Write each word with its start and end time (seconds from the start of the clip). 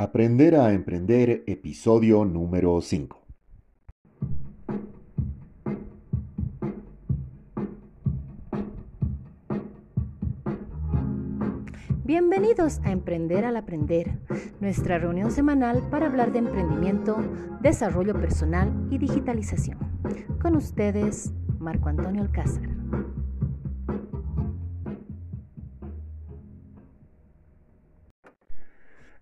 Aprender 0.00 0.54
a 0.54 0.72
emprender, 0.72 1.42
episodio 1.48 2.24
número 2.24 2.80
5. 2.80 3.20
Bienvenidos 12.04 12.78
a 12.84 12.92
Emprender 12.92 13.44
al 13.44 13.56
Aprender, 13.56 14.20
nuestra 14.60 14.98
reunión 14.98 15.32
semanal 15.32 15.82
para 15.90 16.06
hablar 16.06 16.30
de 16.30 16.38
emprendimiento, 16.38 17.16
desarrollo 17.60 18.14
personal 18.14 18.72
y 18.92 18.98
digitalización. 18.98 19.78
Con 20.40 20.54
ustedes, 20.54 21.32
Marco 21.58 21.88
Antonio 21.88 22.22
Alcázar. 22.22 22.77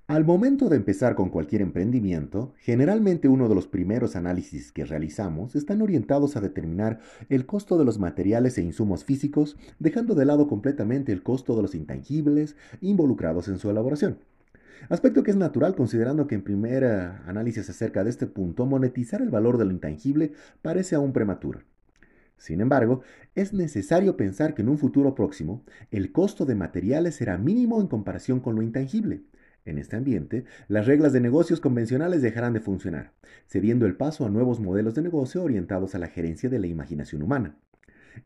Al 0.08 0.24
momento 0.24 0.68
de 0.68 0.76
empezar 0.76 1.16
con 1.16 1.30
cualquier 1.30 1.62
emprendimiento, 1.62 2.54
generalmente 2.60 3.26
uno 3.26 3.48
de 3.48 3.56
los 3.56 3.66
primeros 3.66 4.14
análisis 4.14 4.70
que 4.70 4.84
realizamos 4.84 5.56
están 5.56 5.82
orientados 5.82 6.36
a 6.36 6.40
determinar 6.40 7.00
el 7.28 7.44
costo 7.44 7.76
de 7.76 7.84
los 7.84 7.98
materiales 7.98 8.56
e 8.56 8.62
insumos 8.62 9.04
físicos, 9.04 9.56
dejando 9.80 10.14
de 10.14 10.24
lado 10.24 10.46
completamente 10.46 11.10
el 11.10 11.24
costo 11.24 11.56
de 11.56 11.62
los 11.62 11.74
intangibles 11.74 12.54
involucrados 12.80 13.48
en 13.48 13.58
su 13.58 13.68
elaboración. 13.68 14.20
Aspecto 14.90 15.24
que 15.24 15.32
es 15.32 15.36
natural 15.36 15.74
considerando 15.74 16.28
que 16.28 16.36
en 16.36 16.44
primer 16.44 16.84
análisis 16.84 17.68
acerca 17.68 18.04
de 18.04 18.10
este 18.10 18.28
punto 18.28 18.64
monetizar 18.64 19.20
el 19.20 19.30
valor 19.30 19.58
de 19.58 19.64
lo 19.64 19.72
intangible 19.72 20.34
parece 20.62 20.94
aún 20.94 21.12
prematuro. 21.12 21.62
Sin 22.36 22.60
embargo, 22.60 23.00
es 23.34 23.52
necesario 23.52 24.16
pensar 24.16 24.54
que 24.54 24.62
en 24.62 24.68
un 24.68 24.78
futuro 24.78 25.16
próximo 25.16 25.64
el 25.90 26.12
costo 26.12 26.44
de 26.44 26.54
materiales 26.54 27.16
será 27.16 27.38
mínimo 27.38 27.80
en 27.80 27.88
comparación 27.88 28.38
con 28.38 28.54
lo 28.54 28.62
intangible, 28.62 29.22
en 29.66 29.78
este 29.78 29.96
ambiente, 29.96 30.44
las 30.68 30.86
reglas 30.86 31.12
de 31.12 31.20
negocios 31.20 31.60
convencionales 31.60 32.22
dejarán 32.22 32.54
de 32.54 32.60
funcionar, 32.60 33.12
cediendo 33.46 33.84
el 33.84 33.96
paso 33.96 34.24
a 34.24 34.30
nuevos 34.30 34.60
modelos 34.60 34.94
de 34.94 35.02
negocio 35.02 35.42
orientados 35.42 35.94
a 35.94 35.98
la 35.98 36.08
gerencia 36.08 36.48
de 36.48 36.58
la 36.58 36.66
imaginación 36.66 37.22
humana. 37.22 37.56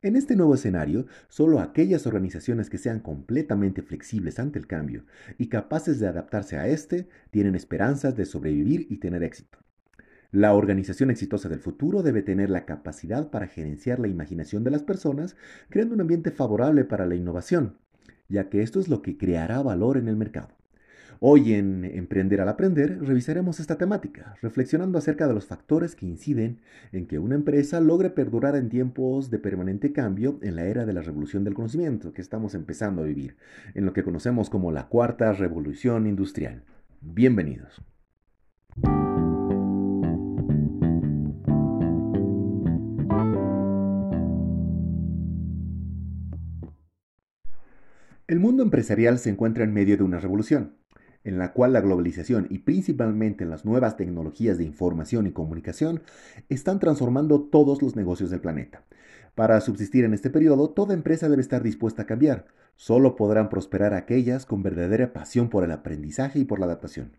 En 0.03 0.15
este 0.15 0.37
nuevo 0.37 0.55
escenario, 0.55 1.07
solo 1.29 1.59
aquellas 1.59 2.07
organizaciones 2.07 2.71
que 2.71 2.79
sean 2.79 3.01
completamente 3.01 3.83
flexibles 3.83 4.39
ante 4.39 4.59
el 4.59 4.67
cambio 4.67 5.05
y 5.37 5.49
capaces 5.49 5.99
de 5.99 6.07
adaptarse 6.07 6.57
a 6.57 6.69
este 6.69 7.09
tienen 7.31 7.57
esperanzas 7.57 8.17
de 8.17 8.25
sobrevivir 8.25 8.87
y 8.89 8.99
tener 8.99 9.23
éxito. 9.25 9.59
La 10.33 10.55
organización 10.55 11.11
exitosa 11.11 11.49
del 11.49 11.59
futuro 11.59 12.05
debe 12.05 12.23
tener 12.23 12.51
la 12.51 12.65
capacidad 12.65 13.31
para 13.31 13.49
gerenciar 13.49 13.99
la 13.99 14.07
imaginación 14.07 14.63
de 14.63 14.71
las 14.71 14.85
personas, 14.85 15.35
creando 15.71 15.97
un 15.97 16.03
ambiente 16.03 16.31
favorable 16.31 16.85
para 16.85 17.05
la 17.05 17.17
innovación, 17.17 17.79
ya 18.29 18.49
que 18.49 18.63
esto 18.63 18.79
es 18.79 18.89
lo 18.89 19.03
que 19.03 19.19
creará 19.19 19.61
valor 19.61 19.97
en 19.97 20.07
el 20.07 20.17
mercado. 20.17 20.60
Hoy 21.23 21.53
en 21.53 21.85
Emprender 21.85 22.41
al 22.41 22.49
Aprender 22.49 22.99
revisaremos 23.03 23.61
esta 23.61 23.77
temática, 23.77 24.37
reflexionando 24.41 24.97
acerca 24.97 25.29
de 25.29 25.35
los 25.35 25.45
factores 25.45 25.95
que 25.95 26.07
inciden 26.07 26.63
en 26.93 27.07
que 27.07 27.19
una 27.19 27.35
empresa 27.35 27.79
logre 27.79 28.09
perdurar 28.09 28.57
en 28.57 28.71
tiempos 28.71 29.29
de 29.29 29.39
permanente 29.39 29.93
cambio 29.93 30.39
en 30.41 30.57
la 30.57 30.65
era 30.65 30.87
de 30.87 30.95
la 30.95 31.03
revolución 31.03 31.45
del 31.45 31.53
conocimiento 31.53 32.15
que 32.15 32.23
estamos 32.23 32.55
empezando 32.55 33.03
a 33.03 33.05
vivir, 33.05 33.37
en 33.75 33.85
lo 33.85 33.93
que 33.93 34.03
conocemos 34.03 34.49
como 34.49 34.73
la 34.73 34.89
cuarta 34.89 35.35
revolución 35.35 36.07
industrial. 36.07 36.63
Bienvenidos. 37.03 37.83
El 48.27 48.41
mundo 48.41 48.63
empresarial 48.63 49.19
se 49.19 49.29
encuentra 49.29 49.65
en 49.65 49.75
medio 49.75 49.99
de 49.99 50.05
una 50.05 50.19
revolución 50.19 50.80
en 51.25 51.39
la 51.39 51.53
cual 51.53 51.73
la 51.73 51.81
globalización 51.81 52.47
y 52.51 52.59
principalmente 52.59 53.45
las 53.45 53.65
nuevas 53.65 53.97
tecnologías 53.97 54.59
de 54.59 54.65
información 54.65 55.27
y 55.27 55.33
comunicación 55.33 56.03
están 56.49 56.79
transformando 56.79 57.43
todos 57.43 57.83
los 57.83 57.97
negocios 57.97 58.31
del 58.31 58.41
planeta. 58.41 58.85
Para 59.35 59.61
subsistir 59.61 60.05
en 60.05 60.15
este 60.15 60.31
periodo, 60.31 60.71
toda 60.71 60.95
empresa 60.95 61.29
debe 61.29 61.43
estar 61.43 61.63
dispuesta 61.63 62.03
a 62.03 62.07
cambiar. 62.07 62.47
Solo 62.77 63.17
podrán 63.17 63.49
prosperar 63.49 63.95
aquellas 63.95 64.47
con 64.47 64.63
verdadera 64.63 65.13
pasión 65.13 65.49
por 65.49 65.65
el 65.65 65.71
aprendizaje 65.71 66.39
y 66.39 66.45
por 66.45 66.59
la 66.59 66.67
adaptación. 66.67 67.13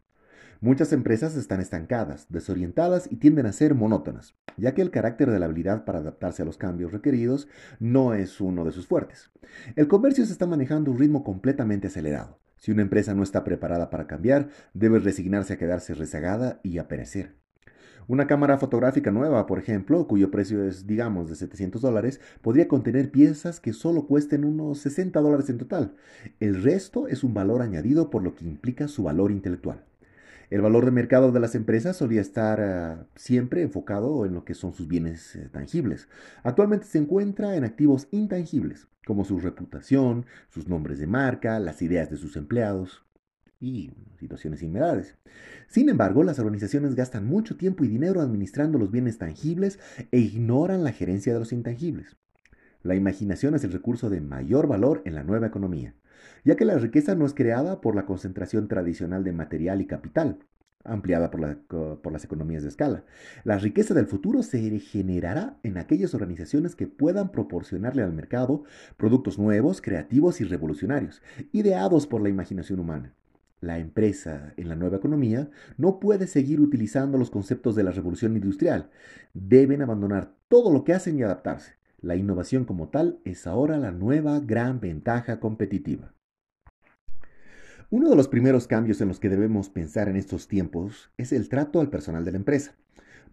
Muchas 0.60 0.94
empresas 0.94 1.36
están 1.36 1.60
estancadas, 1.60 2.28
desorientadas 2.30 3.12
y 3.12 3.16
tienden 3.16 3.48
a 3.48 3.52
ser 3.52 3.74
monótonas, 3.74 4.36
ya 4.58 4.76
que 4.76 4.84
el 4.84 4.92
carácter 4.92 5.32
de 5.32 5.40
la 5.40 5.46
habilidad 5.46 5.86
para 5.86 6.00
adaptarse 6.00 6.44
a 6.44 6.46
los 6.46 6.58
cambios 6.58 6.92
requeridos 6.92 7.48
no 7.80 8.14
es 8.14 8.40
uno 8.40 8.64
de 8.64 8.72
sus 8.72 8.86
fuertes. 8.86 9.32
El 9.76 9.88
comercio 9.88 10.24
se 10.24 10.34
está 10.34 10.46
manejando 10.46 10.92
a 10.92 10.94
un 10.94 11.00
ritmo 11.00 11.24
completamente 11.24 11.88
acelerado. 11.88 12.38
Si 12.62 12.72
una 12.72 12.84
empresa 12.84 13.16
no 13.16 13.24
está 13.24 13.44
preparada 13.44 13.90
para 13.90 14.06
cambiar, 14.06 14.50
debe 14.76 15.00
resignarse 15.00 15.54
a 15.54 15.58
quedarse 15.58 15.96
rezagada 15.96 16.60
y 16.62 16.78
a 16.78 16.88
perecer. 16.88 17.34
Una 18.08 18.28
cámara 18.28 18.60
fotográfica 18.60 19.10
nueva, 19.10 19.48
por 19.48 19.58
ejemplo, 19.58 20.08
cuyo 20.08 20.30
precio 20.30 20.64
es, 20.64 20.86
digamos, 20.86 21.28
de 21.28 21.36
700 21.36 21.82
dólares, 21.82 22.22
podría 22.44 22.68
contener 22.68 23.10
piezas 23.10 23.60
que 23.60 23.74
solo 23.74 24.06
cuesten 24.06 24.46
unos 24.46 24.78
60 24.78 25.20
dólares 25.22 25.50
en 25.50 25.58
total. 25.58 25.96
El 26.40 26.62
resto 26.62 27.08
es 27.08 27.24
un 27.24 27.34
valor 27.34 27.64
añadido 27.64 28.12
por 28.12 28.22
lo 28.22 28.36
que 28.36 28.46
implica 28.46 28.88
su 28.88 29.02
valor 29.02 29.32
intelectual. 29.32 29.84
El 30.52 30.60
valor 30.60 30.84
de 30.84 30.92
mercado 30.92 31.32
de 31.32 31.40
las 31.40 31.56
empresas 31.56 31.96
solía 31.96 32.20
estar 32.20 32.60
ah, 32.60 33.08
siempre 33.16 33.62
enfocado 33.62 34.26
en 34.26 34.34
lo 34.34 34.44
que 34.44 34.54
son 34.54 34.74
sus 34.74 34.90
bienes 34.90 35.34
eh, 35.38 35.48
tangibles. 35.50 36.10
Actualmente 36.44 36.88
se 36.88 36.98
encuentra 36.98 37.56
en 37.56 37.64
activos 37.64 38.10
intangibles, 38.12 38.90
como 39.06 39.24
su 39.24 39.40
reputación, 39.40 40.26
sus 40.50 40.68
nombres 40.68 41.00
de 41.00 41.08
marca, 41.08 41.58
las 41.62 41.82
ideas 41.82 42.10
de 42.10 42.18
sus 42.18 42.36
empleados 42.36 43.06
y 43.62 43.94
situaciones 44.20 44.60
similares. 44.60 45.16
Sin 45.70 45.88
embargo, 45.88 46.22
las 46.22 46.38
organizaciones 46.38 46.96
gastan 46.96 47.26
mucho 47.26 47.56
tiempo 47.56 47.86
y 47.86 47.88
dinero 47.88 48.20
administrando 48.20 48.78
los 48.78 48.92
bienes 48.92 49.18
tangibles 49.20 49.80
e 50.12 50.20
ignoran 50.20 50.84
la 50.84 50.92
gerencia 50.92 51.32
de 51.32 51.40
los 51.40 51.54
intangibles. 51.54 52.18
La 52.84 52.96
imaginación 52.96 53.56
es 53.56 53.64
el 53.64 53.72
recurso 53.72 54.10
de 54.10 54.20
mayor 54.20 54.68
valor 54.68 55.02
en 55.06 55.16
la 55.16 55.24
nueva 55.24 55.48
economía 55.48 55.96
ya 56.44 56.56
que 56.56 56.66
la 56.66 56.78
riqueza 56.78 57.16
no 57.16 57.26
es 57.26 57.34
creada 57.34 57.82
por 57.82 57.96
la 57.96 58.06
concentración 58.06 58.68
tradicional 58.68 59.24
de 59.24 59.34
material 59.34 59.82
y 59.82 59.86
capital, 59.88 60.40
ampliada 60.84 61.30
por, 61.32 62.12
las 62.12 62.24
economías 62.24 62.64
de 62.64 62.70
escala. 62.70 63.04
La 63.44 63.58
riqueza 63.58 63.94
del 63.94 64.08
futuro 64.08 64.44
se 64.44 64.80
generará 64.80 65.58
en 65.64 65.78
aquellas 65.78 66.14
organizaciones 66.14 66.76
que 66.76 66.88
puedan 66.88 67.32
proporcionarle 67.32 68.04
al 68.04 68.14
mercado 68.14 68.64
productos 68.98 69.38
nuevos, 69.38 69.82
creativos 69.82 70.42
y 70.42 70.44
revolucionarios, 70.44 71.22
ideados 71.52 72.08
por 72.08 72.22
la 72.22 72.30
imaginación 72.30 72.80
humana. 72.80 73.14
La 73.60 73.78
empresa 73.78 74.54
en 74.58 74.70
la 74.70 74.76
nueva 74.76 74.98
economía 74.98 75.52
no 75.78 76.00
puede 76.00 76.26
seguir 76.26 76.60
utilizando 76.60 77.20
los 77.20 77.30
conceptos 77.30 77.76
de 77.76 77.84
la 77.84 77.92
revolución 77.92 78.36
industrial. 78.36 78.90
Deben 79.36 79.84
abandonar 79.84 80.34
todo 80.48 80.74
lo 80.74 80.84
que 80.84 80.94
hacen 80.94 81.20
y 81.20 81.24
adaptarse. 81.24 81.76
La 82.02 82.16
innovación 82.16 82.66
como 82.66 82.90
tal 82.90 83.20
es 83.24 83.46
ahora 83.46 83.78
la 83.78 83.92
nueva 83.92 84.40
gran 84.40 84.80
ventaja 84.80 85.40
competitiva. 85.40 86.16
Uno 87.94 88.10
de 88.10 88.16
los 88.16 88.30
primeros 88.30 88.68
cambios 88.68 89.02
en 89.02 89.10
los 89.10 89.20
que 89.20 89.28
debemos 89.28 89.68
pensar 89.68 90.08
en 90.08 90.16
estos 90.16 90.48
tiempos 90.48 91.12
es 91.18 91.34
el 91.34 91.50
trato 91.50 91.82
al 91.82 91.90
personal 91.90 92.24
de 92.24 92.32
la 92.32 92.38
empresa, 92.38 92.74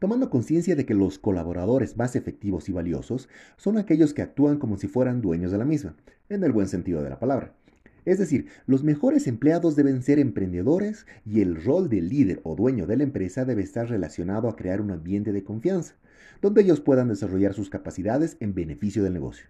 tomando 0.01 0.31
conciencia 0.31 0.75
de 0.75 0.85
que 0.85 0.95
los 0.95 1.21
colaboradores 1.21 1.97
más 1.97 2.17
efectivos 2.17 2.69
y 2.69 2.73
valiosos 2.73 3.29
son 3.57 3.79
aquellos 3.79 4.15
que 4.15 4.23
actúan 4.23 4.59
como 4.59 4.77
si 4.77 4.89
fueran 4.89 5.21
dueños 5.21 5.53
de 5.53 5.59
la 5.59 5.65
misma, 5.65 5.95
en 6.29 6.43
el 6.43 6.51
buen 6.51 6.67
sentido 6.67 7.05
de 7.05 7.11
la 7.11 7.21
palabra. 7.21 7.55
Es 8.05 8.19
decir, 8.19 8.49
los 8.67 8.83
mejores 8.83 9.29
empleados 9.29 9.77
deben 9.77 10.03
ser 10.03 10.19
emprendedores 10.19 11.07
y 11.25 11.41
el 11.41 11.63
rol 11.63 11.89
del 11.89 12.09
líder 12.09 12.41
o 12.43 12.57
dueño 12.57 12.89
de 12.89 12.97
la 12.97 13.05
empresa 13.05 13.45
debe 13.45 13.63
estar 13.63 13.89
relacionado 13.89 14.49
a 14.49 14.57
crear 14.57 14.81
un 14.81 14.91
ambiente 14.91 15.33
de 15.33 15.45
confianza, 15.45 15.95
donde 16.43 16.63
ellos 16.63 16.81
puedan 16.81 17.07
desarrollar 17.07 17.55
sus 17.55 17.71
capacidades 17.71 18.37
en 18.41 18.55
beneficio 18.55 19.05
del 19.05 19.13
negocio. 19.13 19.47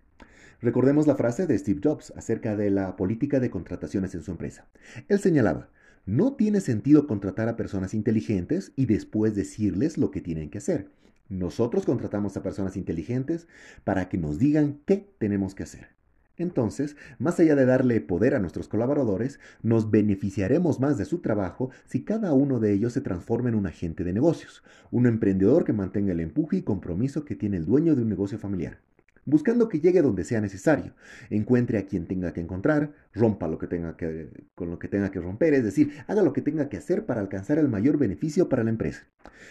Recordemos 0.61 1.07
la 1.07 1.15
frase 1.15 1.47
de 1.47 1.57
Steve 1.57 1.81
Jobs 1.85 2.13
acerca 2.17 2.57
de 2.57 2.71
la 2.71 2.97
política 2.97 3.39
de 3.39 3.49
contrataciones 3.49 4.13
en 4.17 4.23
su 4.23 4.33
empresa. 4.33 4.67
Él 5.07 5.21
señalaba, 5.21 5.69
no 6.05 6.33
tiene 6.33 6.61
sentido 6.61 7.07
contratar 7.07 7.49
a 7.49 7.57
personas 7.57 7.95
inteligentes 7.95 8.73
y 8.75 8.87
después 8.87 9.37
decirles 9.37 9.99
lo 9.99 10.11
que 10.11 10.21
tienen 10.21 10.51
que 10.51 10.59
hacer. 10.59 10.89
Nosotros 11.29 11.85
contratamos 11.87 12.37
a 12.37 12.43
personas 12.43 12.77
inteligentes 12.77 13.47
para 13.85 14.09
que 14.09 14.19
nos 14.19 14.41
digan 14.41 14.81
qué 14.85 15.09
tenemos 15.19 15.55
que 15.55 15.63
hacer. 15.63 15.91
Entonces, 16.37 16.97
más 17.21 17.39
allá 17.39 17.55
de 17.55 17.65
darle 17.65 18.01
poder 18.01 18.35
a 18.35 18.41
nuestros 18.41 18.67
colaboradores, 18.67 19.39
nos 19.63 19.93
beneficiaremos 19.93 20.81
más 20.81 20.99
de 20.99 21.05
su 21.05 21.19
trabajo 21.19 21.71
si 21.87 22.03
cada 22.03 22.33
uno 22.33 22.59
de 22.59 22.73
ellos 22.73 22.95
se 22.95 23.01
transforma 23.01 23.49
en 23.49 23.55
un 23.55 23.67
agente 23.67 24.03
de 24.03 24.13
negocios, 24.13 24.65
un 24.91 25.07
emprendedor 25.07 25.65
que 25.65 25.73
mantenga 25.73 26.13
el 26.13 26.21
empuje 26.21 26.57
y 26.57 26.63
compromiso 26.63 27.25
que 27.25 27.37
tiene 27.37 27.59
el 27.59 27.65
dueño 27.65 27.95
de 27.95 28.03
un 28.03 28.09
negocio 28.09 28.39
familiar 28.39 28.88
buscando 29.29 29.69
que 29.69 29.81
llegue 29.81 30.01
donde 30.01 30.25
sea 30.25 30.41
necesario, 30.41 30.95
encuentre 31.29 31.79
a 31.79 31.87
quien 31.87 32.07
tenga 32.07 32.33
que 32.33 32.41
encontrar, 32.41 32.93
rompa 33.13 33.47
lo 33.47 33.59
que 33.59 33.67
tenga 33.67 33.97
que, 33.97 34.31
con 34.55 34.71
lo 34.71 34.79
que 34.79 34.89
tenga 34.89 35.11
que 35.11 35.21
romper, 35.21 35.53
es 35.53 35.65
decir, 35.65 35.93
haga 36.07 36.23
lo 36.23 36.33
que 36.33 36.41
tenga 36.41 36.71
que 36.71 36.79
hacer 36.79 37.05
para 37.05 37.21
alcanzar 37.21 37.59
el 37.59 37.69
mayor 37.69 37.99
beneficio 37.99 38.49
para 38.49 38.65
la 38.65 38.71
empresa. 38.71 39.07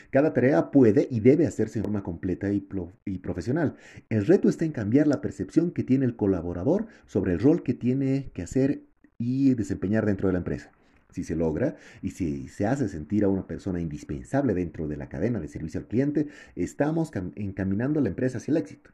Cada 0.09 0.33
tarea 0.33 0.71
puede 0.71 1.07
y 1.11 1.19
debe 1.19 1.45
hacerse 1.45 1.77
en 1.77 1.83
forma 1.85 2.01
completa 2.01 2.51
y, 2.51 2.67
y 3.05 3.19
profesional. 3.19 3.75
El 4.09 4.25
reto 4.25 4.49
está 4.49 4.65
en 4.65 4.71
cambiar 4.71 5.07
la 5.07 5.21
percepción 5.21 5.71
que 5.71 5.83
tiene 5.83 6.05
el 6.05 6.15
colaborador 6.15 6.87
sobre 7.05 7.33
el 7.33 7.39
rol 7.39 7.61
que 7.61 7.75
tiene 7.75 8.31
que 8.33 8.41
hacer 8.41 8.81
y 9.19 9.53
desempeñar 9.53 10.07
dentro 10.07 10.27
de 10.27 10.33
la 10.33 10.39
empresa. 10.39 10.71
Si 11.11 11.23
se 11.23 11.35
logra 11.35 11.75
y 12.01 12.11
si 12.11 12.47
se 12.47 12.65
hace 12.65 12.89
sentir 12.89 13.23
a 13.23 13.29
una 13.29 13.45
persona 13.45 13.79
indispensable 13.79 14.53
dentro 14.55 14.87
de 14.87 14.97
la 14.97 15.07
cadena 15.07 15.39
de 15.39 15.47
servicio 15.47 15.79
al 15.79 15.87
cliente, 15.87 16.27
estamos 16.55 17.11
encaminando 17.35 17.99
a 17.99 18.03
la 18.03 18.09
empresa 18.09 18.39
hacia 18.39 18.51
el 18.51 18.57
éxito. 18.57 18.91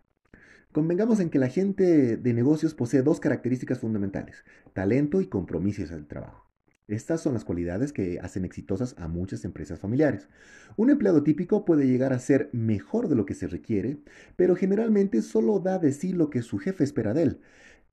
Convengamos 0.74 1.20
en 1.20 1.30
que 1.30 1.38
la 1.38 1.50
gente 1.50 2.18
de 2.18 2.34
negocios 2.34 2.74
posee 2.74 3.04
dos 3.04 3.20
características 3.20 3.78
fundamentales, 3.78 4.44
talento 4.74 5.22
y 5.22 5.28
compromisos 5.28 5.92
al 5.92 6.08
trabajo. 6.08 6.50
Estas 6.88 7.22
son 7.22 7.36
las 7.36 7.46
cualidades 7.46 7.94
que 7.94 8.20
hacen 8.20 8.44
exitosas 8.44 8.96
a 8.98 9.08
muchas 9.08 9.46
empresas 9.46 9.80
familiares. 9.80 10.30
Un 10.76 10.90
empleado 10.90 11.22
típico 11.22 11.64
puede 11.64 11.86
llegar 11.86 12.12
a 12.12 12.18
ser 12.18 12.50
mejor 12.54 13.08
de 13.08 13.16
lo 13.16 13.28
que 13.28 13.36
se 13.36 13.48
requiere, 13.48 14.00
pero 14.36 14.56
generalmente 14.56 15.22
solo 15.22 15.60
da 15.60 15.78
de 15.78 15.92
sí 15.92 16.12
lo 16.12 16.32
que 16.32 16.42
su 16.42 16.58
jefe 16.58 16.84
espera 16.84 17.14
de 17.14 17.22
él. 17.22 17.42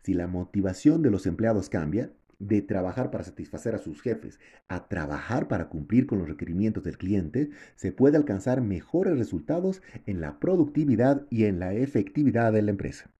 Si 0.02 0.14
la 0.14 0.26
motivación 0.26 1.02
de 1.02 1.10
los 1.10 1.26
empleados 1.26 1.68
cambia, 1.68 2.10
de 2.40 2.62
trabajar 2.62 3.12
para 3.12 3.22
satisfacer 3.22 3.74
a 3.76 3.78
sus 3.78 4.02
jefes 4.02 4.40
a 4.66 4.88
trabajar 4.88 5.46
para 5.46 5.68
cumplir 5.68 6.06
con 6.06 6.18
los 6.18 6.28
requerimientos 6.28 6.82
del 6.82 6.98
cliente, 6.98 7.50
se 7.76 7.92
puede 7.92 8.16
alcanzar 8.16 8.60
mejores 8.62 9.16
resultados 9.16 9.82
en 10.06 10.20
la 10.20 10.40
productividad 10.40 11.26
y 11.30 11.44
en 11.44 11.60
la 11.60 11.74
efectividad 11.74 12.52
de 12.52 12.62
la 12.62 12.70
empresa. 12.70 13.10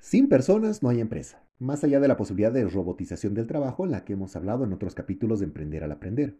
Sin 0.00 0.28
personas 0.28 0.82
no 0.82 0.88
hay 0.88 1.00
empresa, 1.00 1.42
más 1.58 1.84
allá 1.84 2.00
de 2.00 2.08
la 2.08 2.16
posibilidad 2.16 2.52
de 2.52 2.66
robotización 2.66 3.34
del 3.34 3.46
trabajo 3.46 3.86
la 3.86 4.04
que 4.04 4.14
hemos 4.14 4.34
hablado 4.34 4.64
en 4.64 4.72
otros 4.72 4.94
capítulos 4.94 5.40
de 5.40 5.44
Emprender 5.44 5.84
al 5.84 5.92
Aprender. 5.92 6.36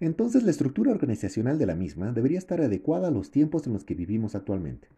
Entonces 0.00 0.42
la 0.42 0.50
estructura 0.50 0.90
organizacional 0.90 1.58
de 1.58 1.66
la 1.66 1.74
misma 1.74 2.12
debería 2.12 2.38
estar 2.38 2.60
adecuada 2.60 3.08
a 3.08 3.10
los 3.10 3.30
tiempos 3.30 3.66
en 3.66 3.72
los 3.72 3.84
que 3.84 3.94
vivimos 3.94 4.34
actualmente. 4.34 4.88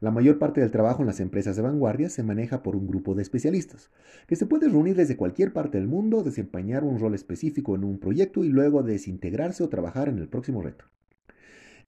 La 0.00 0.10
mayor 0.10 0.38
parte 0.38 0.60
del 0.60 0.70
trabajo 0.70 1.02
en 1.02 1.06
las 1.06 1.20
empresas 1.20 1.56
de 1.56 1.62
vanguardia 1.62 2.08
se 2.08 2.22
maneja 2.22 2.62
por 2.62 2.76
un 2.76 2.86
grupo 2.86 3.14
de 3.14 3.22
especialistas, 3.22 3.90
que 4.26 4.36
se 4.36 4.46
puede 4.46 4.68
reunir 4.68 4.96
desde 4.96 5.16
cualquier 5.16 5.52
parte 5.52 5.78
del 5.78 5.88
mundo, 5.88 6.22
desempeñar 6.22 6.84
un 6.84 6.98
rol 6.98 7.14
específico 7.14 7.74
en 7.74 7.84
un 7.84 7.98
proyecto 7.98 8.44
y 8.44 8.48
luego 8.48 8.82
desintegrarse 8.82 9.62
o 9.62 9.68
trabajar 9.68 10.08
en 10.08 10.18
el 10.18 10.28
próximo 10.28 10.62
reto. 10.62 10.84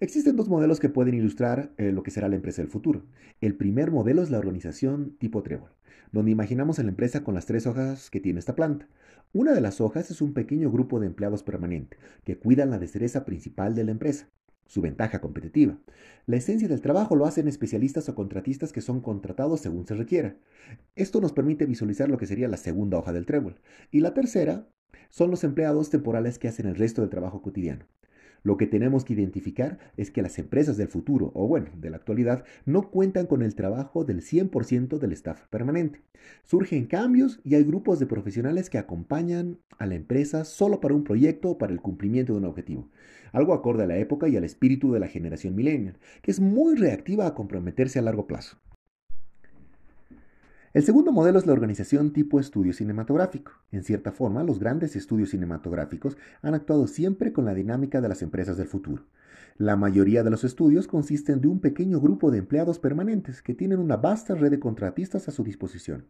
Existen 0.02 0.34
dos 0.34 0.48
modelos 0.48 0.80
que 0.80 0.88
pueden 0.88 1.12
ilustrar 1.12 1.74
eh, 1.76 1.92
lo 1.92 2.02
que 2.02 2.10
será 2.10 2.30
la 2.30 2.36
empresa 2.36 2.62
del 2.62 2.70
futuro. 2.70 3.04
El 3.42 3.54
primer 3.54 3.90
modelo 3.90 4.22
es 4.22 4.30
la 4.30 4.38
organización 4.38 5.14
tipo 5.18 5.42
trébol, 5.42 5.72
donde 6.10 6.30
imaginamos 6.30 6.78
a 6.78 6.82
la 6.82 6.88
empresa 6.88 7.22
con 7.22 7.34
las 7.34 7.44
tres 7.44 7.66
hojas 7.66 8.08
que 8.08 8.18
tiene 8.18 8.38
esta 8.38 8.54
planta. 8.54 8.88
Una 9.34 9.52
de 9.52 9.60
las 9.60 9.78
hojas 9.82 10.10
es 10.10 10.22
un 10.22 10.32
pequeño 10.32 10.70
grupo 10.70 11.00
de 11.00 11.06
empleados 11.06 11.42
permanente 11.42 11.98
que 12.24 12.38
cuidan 12.38 12.70
la 12.70 12.78
destreza 12.78 13.26
principal 13.26 13.74
de 13.74 13.84
la 13.84 13.90
empresa 13.90 14.30
su 14.66 14.80
ventaja 14.80 15.20
competitiva. 15.20 15.76
La 16.26 16.36
esencia 16.36 16.68
del 16.68 16.80
trabajo 16.80 17.14
lo 17.16 17.26
hacen 17.26 17.48
especialistas 17.48 18.08
o 18.08 18.14
contratistas 18.14 18.72
que 18.72 18.80
son 18.80 19.00
contratados 19.00 19.60
según 19.60 19.84
se 19.86 19.96
requiera. 19.96 20.36
Esto 20.94 21.20
nos 21.20 21.32
permite 21.32 21.66
visualizar 21.66 22.08
lo 22.08 22.16
que 22.16 22.26
sería 22.26 22.48
la 22.48 22.56
segunda 22.56 22.96
hoja 22.96 23.12
del 23.12 23.26
trébol. 23.26 23.56
Y 23.90 23.98
la 23.98 24.14
tercera 24.14 24.66
son 25.10 25.30
los 25.32 25.42
empleados 25.42 25.90
temporales 25.90 26.38
que 26.38 26.46
hacen 26.46 26.66
el 26.66 26.76
resto 26.76 27.02
del 27.02 27.10
trabajo 27.10 27.42
cotidiano. 27.42 27.84
Lo 28.42 28.56
que 28.56 28.66
tenemos 28.66 29.04
que 29.04 29.12
identificar 29.12 29.78
es 29.96 30.10
que 30.10 30.22
las 30.22 30.38
empresas 30.38 30.76
del 30.76 30.88
futuro, 30.88 31.30
o 31.34 31.46
bueno, 31.46 31.70
de 31.76 31.90
la 31.90 31.96
actualidad, 31.96 32.44
no 32.64 32.90
cuentan 32.90 33.26
con 33.26 33.42
el 33.42 33.54
trabajo 33.54 34.04
del 34.04 34.22
100% 34.22 34.98
del 34.98 35.12
staff 35.12 35.46
permanente. 35.48 36.00
Surgen 36.44 36.86
cambios 36.86 37.40
y 37.44 37.54
hay 37.54 37.64
grupos 37.64 37.98
de 37.98 38.06
profesionales 38.06 38.70
que 38.70 38.78
acompañan 38.78 39.58
a 39.78 39.86
la 39.86 39.94
empresa 39.94 40.44
solo 40.44 40.80
para 40.80 40.94
un 40.94 41.04
proyecto 41.04 41.50
o 41.50 41.58
para 41.58 41.72
el 41.72 41.80
cumplimiento 41.80 42.32
de 42.32 42.38
un 42.38 42.44
objetivo. 42.46 42.88
Algo 43.32 43.54
acorde 43.54 43.84
a 43.84 43.86
la 43.86 43.98
época 43.98 44.28
y 44.28 44.36
al 44.36 44.44
espíritu 44.44 44.92
de 44.92 45.00
la 45.00 45.08
generación 45.08 45.54
millennial, 45.54 45.98
que 46.22 46.30
es 46.30 46.40
muy 46.40 46.74
reactiva 46.74 47.26
a 47.26 47.34
comprometerse 47.34 47.98
a 47.98 48.02
largo 48.02 48.26
plazo. 48.26 48.58
El 50.72 50.84
segundo 50.84 51.10
modelo 51.10 51.36
es 51.40 51.46
la 51.46 51.52
organización 51.52 52.12
tipo 52.12 52.38
estudio 52.38 52.72
cinematográfico. 52.72 53.50
En 53.72 53.82
cierta 53.82 54.12
forma, 54.12 54.44
los 54.44 54.60
grandes 54.60 54.94
estudios 54.94 55.30
cinematográficos 55.30 56.16
han 56.42 56.54
actuado 56.54 56.86
siempre 56.86 57.32
con 57.32 57.44
la 57.44 57.54
dinámica 57.54 58.00
de 58.00 58.08
las 58.08 58.22
empresas 58.22 58.56
del 58.56 58.68
futuro. 58.68 59.02
La 59.58 59.74
mayoría 59.74 60.22
de 60.22 60.30
los 60.30 60.44
estudios 60.44 60.86
consisten 60.86 61.40
de 61.40 61.48
un 61.48 61.58
pequeño 61.58 62.00
grupo 62.00 62.30
de 62.30 62.38
empleados 62.38 62.78
permanentes 62.78 63.42
que 63.42 63.52
tienen 63.52 63.80
una 63.80 63.96
vasta 63.96 64.36
red 64.36 64.52
de 64.52 64.60
contratistas 64.60 65.26
a 65.26 65.32
su 65.32 65.42
disposición. 65.42 66.04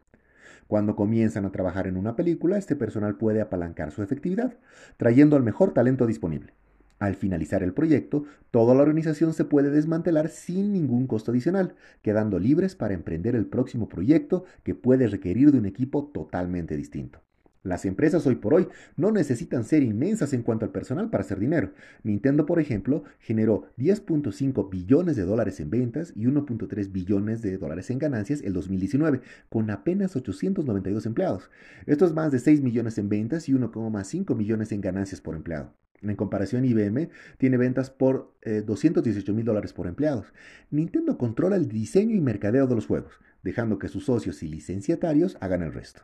Cuando 0.67 0.95
comienzan 0.95 1.45
a 1.45 1.51
trabajar 1.51 1.87
en 1.87 1.97
una 1.97 2.15
película, 2.15 2.59
este 2.59 2.75
personal 2.75 3.17
puede 3.17 3.41
apalancar 3.41 3.89
su 3.89 4.03
efectividad, 4.03 4.53
trayendo 4.95 5.37
al 5.37 5.43
mejor 5.43 5.73
talento 5.73 6.05
disponible. 6.05 6.53
Al 7.01 7.15
finalizar 7.15 7.63
el 7.63 7.73
proyecto, 7.73 8.25
toda 8.51 8.75
la 8.75 8.83
organización 8.83 9.33
se 9.33 9.43
puede 9.43 9.71
desmantelar 9.71 10.29
sin 10.29 10.71
ningún 10.71 11.07
costo 11.07 11.31
adicional, 11.31 11.73
quedando 12.03 12.37
libres 12.37 12.75
para 12.75 12.93
emprender 12.93 13.35
el 13.35 13.47
próximo 13.47 13.89
proyecto 13.89 14.43
que 14.61 14.75
puede 14.75 15.07
requerir 15.07 15.51
de 15.51 15.57
un 15.57 15.65
equipo 15.65 16.11
totalmente 16.13 16.77
distinto. 16.77 17.19
Las 17.63 17.85
empresas 17.85 18.27
hoy 18.27 18.35
por 18.35 18.53
hoy 18.53 18.67
no 18.97 19.11
necesitan 19.11 19.63
ser 19.63 19.81
inmensas 19.81 20.31
en 20.33 20.43
cuanto 20.43 20.63
al 20.63 20.71
personal 20.71 21.09
para 21.09 21.23
hacer 21.23 21.39
dinero. 21.39 21.71
Nintendo, 22.03 22.45
por 22.45 22.59
ejemplo, 22.59 23.03
generó 23.19 23.65
10.5 23.79 24.69
billones 24.69 25.15
de 25.15 25.23
dólares 25.23 25.59
en 25.59 25.71
ventas 25.71 26.13
y 26.15 26.25
1.3 26.25 26.91
billones 26.91 27.41
de 27.41 27.57
dólares 27.57 27.89
en 27.89 27.97
ganancias 27.97 28.43
el 28.43 28.53
2019, 28.53 29.21
con 29.49 29.71
apenas 29.71 30.15
892 30.15 31.07
empleados. 31.07 31.49
Esto 31.87 32.05
es 32.05 32.13
más 32.13 32.31
de 32.31 32.37
6 32.37 32.61
millones 32.61 32.99
en 32.99 33.09
ventas 33.09 33.49
y 33.49 33.53
1,5 33.53 34.35
millones 34.35 34.71
en 34.71 34.81
ganancias 34.81 35.19
por 35.19 35.35
empleado. 35.35 35.73
En 36.01 36.15
comparación, 36.15 36.65
IBM 36.65 37.09
tiene 37.37 37.57
ventas 37.57 37.91
por 37.91 38.33
218 38.43 39.31
eh, 39.31 39.35
mil 39.35 39.45
dólares 39.45 39.71
por 39.71 39.87
empleados. 39.87 40.33
Nintendo 40.71 41.17
controla 41.17 41.55
el 41.55 41.67
diseño 41.67 42.15
y 42.15 42.21
mercadeo 42.21 42.65
de 42.67 42.75
los 42.75 42.87
juegos, 42.87 43.13
dejando 43.43 43.77
que 43.77 43.87
sus 43.87 44.05
socios 44.05 44.41
y 44.41 44.47
licenciatarios 44.47 45.37
hagan 45.41 45.61
el 45.61 45.73
resto. 45.73 46.01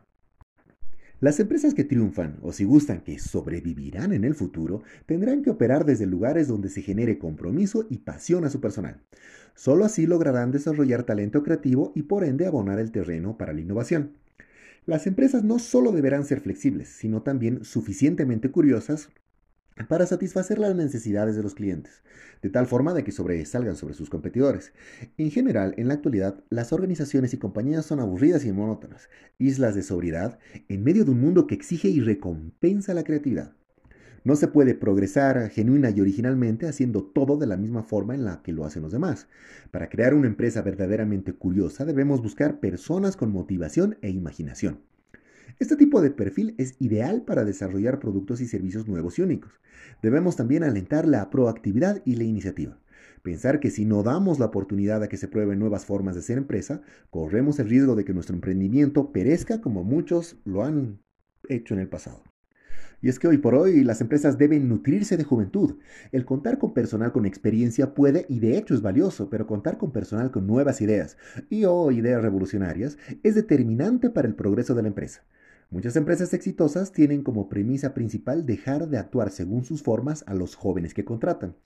Las 1.20 1.40
empresas 1.40 1.74
que 1.74 1.84
triunfan, 1.84 2.38
o 2.44 2.54
si 2.54 2.64
gustan 2.64 3.02
que 3.02 3.18
sobrevivirán 3.18 4.14
en 4.14 4.24
el 4.24 4.36
futuro, 4.36 4.84
tendrán 5.08 5.42
que 5.42 5.50
operar 5.50 5.84
desde 5.84 6.06
lugares 6.06 6.48
donde 6.48 6.70
se 6.70 6.84
genere 6.84 7.18
compromiso 7.18 7.88
y 7.90 7.98
pasión 7.98 8.46
a 8.46 8.52
su 8.52 8.62
personal. 8.62 9.02
Solo 9.56 9.84
así 9.84 10.06
lograrán 10.06 10.52
desarrollar 10.52 11.06
talento 11.06 11.42
creativo 11.42 11.92
y 11.96 12.04
por 12.04 12.24
ende 12.24 12.46
abonar 12.46 12.78
el 12.78 12.92
terreno 12.92 13.36
para 13.36 13.54
la 13.54 13.62
innovación. 13.62 14.12
Las 14.86 15.08
empresas 15.08 15.44
no 15.44 15.58
solo 15.58 15.92
deberán 15.92 16.24
ser 16.24 16.40
flexibles, 16.40 16.88
sino 16.88 17.24
también 17.24 17.66
suficientemente 17.66 18.52
curiosas 18.52 19.10
para 19.86 20.06
satisfacer 20.06 20.60
las 20.60 20.76
necesidades 20.76 21.36
de 21.36 21.44
los 21.44 21.56
clientes, 21.56 22.02
de 22.42 22.50
tal 22.50 22.68
forma 22.68 22.94
de 22.94 23.04
que 23.04 23.12
sobresalgan 23.12 23.76
sobre 23.76 23.94
sus 23.94 24.10
competidores. 24.10 24.74
En 25.18 25.32
general, 25.32 25.74
en 25.78 25.88
la 25.88 25.96
actualidad, 25.96 26.44
las 26.50 26.74
organizaciones 26.74 27.34
y 27.34 27.38
compañías 27.38 27.86
son 27.86 28.00
aburridas 28.00 28.46
y 28.46 28.52
monótonas, 28.52 29.10
islas 29.38 29.76
de 29.76 29.84
sobriedad, 29.84 30.40
en 30.68 30.84
medio 30.84 31.06
de 31.06 31.12
un 31.12 31.22
mundo 31.22 31.48
que 31.48 31.56
exige 31.56 31.90
y 31.90 32.00
recompensa 32.00 32.94
la 32.94 33.04
creatividad. 33.04 33.54
No 34.24 34.36
se 34.36 34.50
puede 34.50 34.76
progresar 34.76 35.50
genuina 35.52 35.90
y 35.90 36.02
originalmente 36.02 36.68
haciendo 36.68 37.04
todo 37.04 37.38
de 37.38 37.48
la 37.48 37.56
misma 37.56 37.84
forma 37.84 38.14
en 38.14 38.26
la 38.26 38.42
que 38.42 38.52
lo 38.52 38.66
hacen 38.66 38.82
los 38.82 38.92
demás. 38.92 39.28
Para 39.72 39.88
crear 39.88 40.14
una 40.14 40.28
empresa 40.28 40.62
verdaderamente 40.62 41.32
curiosa 41.32 41.86
debemos 41.86 42.22
buscar 42.22 42.60
personas 42.60 43.16
con 43.16 43.32
motivación 43.32 43.98
e 44.02 44.10
imaginación. 44.10 44.82
Este 45.60 45.76
tipo 45.76 46.02
de 46.02 46.12
perfil 46.12 46.56
es 46.58 46.76
ideal 46.80 47.24
para 47.24 47.46
desarrollar 47.46 48.00
productos 48.00 48.42
y 48.42 48.48
servicios 48.48 48.88
nuevos 48.88 49.18
y 49.18 49.24
únicos. 49.24 49.52
Debemos 50.02 50.36
también 50.36 50.64
alentar 50.64 51.08
la 51.08 51.30
proactividad 51.30 52.02
y 52.06 52.16
la 52.16 52.24
iniciativa. 52.24 52.80
Pensar 53.24 53.60
que 53.60 53.72
si 53.72 53.86
no 53.86 54.04
damos 54.04 54.40
la 54.40 54.46
oportunidad 54.46 55.04
a 55.04 55.10
que 55.10 55.18
se 55.18 55.28
prueben 55.28 55.60
nuevas 55.60 55.86
formas 55.86 56.16
de 56.16 56.22
ser 56.22 56.38
empresa, 56.38 56.82
corremos 57.10 57.60
el 57.60 57.70
riesgo 57.70 57.96
de 57.96 58.06
que 58.06 58.14
nuestro 58.14 58.36
emprendimiento 58.36 59.12
perezca 59.12 59.62
como 59.62 59.84
muchos 59.84 60.38
lo 60.46 60.64
han 60.64 61.00
hecho 61.50 61.74
en 61.74 61.80
el 61.80 61.90
pasado. 61.90 62.24
Y 63.02 63.10
es 63.10 63.20
que 63.20 63.28
hoy 63.28 63.38
por 63.38 63.54
hoy 63.54 63.84
las 63.84 64.02
empresas 64.02 64.38
deben 64.38 64.68
nutrirse 64.68 65.18
de 65.18 65.24
juventud. 65.24 65.76
El 66.12 66.26
contar 66.26 66.58
con 66.58 66.74
personal 66.74 67.12
con 67.12 67.26
experiencia 67.26 67.94
puede 67.94 68.26
y 68.28 68.40
de 68.40 68.58
hecho 68.58 68.74
es 68.74 68.82
valioso, 68.82 69.30
pero 69.30 69.46
contar 69.46 69.78
con 69.78 69.92
personal 69.92 70.32
con 70.32 70.48
nuevas 70.48 70.82
ideas 70.82 71.18
y 71.50 71.66
o 71.66 71.92
ideas 71.92 72.22
revolucionarias 72.22 72.98
es 73.24 73.36
determinante 73.36 74.10
para 74.10 74.28
el 74.28 74.36
progreso 74.36 74.74
de 74.74 74.82
la 74.82 74.88
empresa. 74.88 75.24
Muchas 75.70 75.98
empresas 75.98 76.34
exitosas 76.34 76.94
tienen 76.94 77.24
como 77.24 77.50
premisa 77.50 77.94
principal 77.94 78.46
dejar 78.46 78.88
de 78.88 78.98
actuar 78.98 79.32
según 79.32 79.66
sus 79.66 79.84
formas 79.84 80.24
a 80.26 80.34
los 80.34 80.56
jóvenes 80.56 80.94
que 80.94 81.04
contratan. 81.04 81.58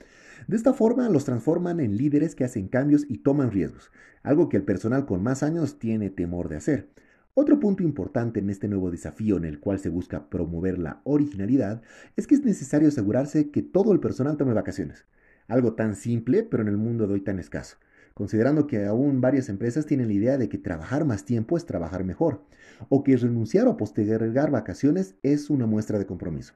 De 0.48 0.58
esta 0.58 0.74
forma 0.74 1.08
los 1.08 1.26
transforman 1.26 1.80
en 1.80 1.98
líderes 1.98 2.34
que 2.34 2.44
hacen 2.44 2.68
cambios 2.68 3.06
y 3.08 3.20
toman 3.20 3.52
riesgos, 3.52 3.92
algo 4.24 4.50
que 4.50 4.58
el 4.58 4.64
personal 4.64 5.06
con 5.06 5.22
más 5.22 5.44
años 5.44 5.78
tiene 5.78 6.10
temor 6.10 6.50
de 6.50 6.56
hacer. 6.56 6.90
Otro 7.36 7.60
punto 7.60 7.84
importante 7.84 8.40
en 8.40 8.50
este 8.50 8.68
nuevo 8.68 8.90
desafío 8.90 9.38
en 9.38 9.46
el 9.46 9.60
cual 9.60 9.78
se 9.78 9.90
busca 9.90 10.32
promover 10.32 10.80
la 10.80 11.02
originalidad 11.04 11.84
es 12.16 12.26
que 12.26 12.34
es 12.34 12.44
necesario 12.44 12.88
asegurarse 12.88 13.52
que 13.52 13.62
todo 13.62 13.94
el 13.94 14.00
personal 14.00 14.36
tome 14.36 14.54
vacaciones. 14.54 15.06
Algo 15.48 15.76
tan 15.76 15.96
simple, 15.96 16.42
pero 16.42 16.64
en 16.64 16.70
el 16.70 16.78
mundo 16.78 17.06
de 17.06 17.14
hoy 17.14 17.22
tan 17.22 17.38
escaso 17.38 17.78
considerando 18.14 18.68
que 18.68 18.86
aún 18.86 19.22
varias 19.22 19.50
empresas 19.50 19.86
tienen 19.86 20.08
la 20.08 20.14
idea 20.14 20.38
de 20.38 20.50
que 20.50 20.58
trabajar 20.58 21.06
más 21.06 21.26
tiempo 21.26 21.58
es 21.58 21.66
trabajar 21.66 22.04
mejor, 22.04 22.44
o 22.90 23.04
que 23.04 23.18
renunciar 23.18 23.68
o 23.68 23.78
postergar 23.78 24.52
vacaciones 24.52 25.16
es 25.24 25.50
una 25.50 25.66
muestra 25.66 26.00
de 26.00 26.06
compromiso. 26.06 26.54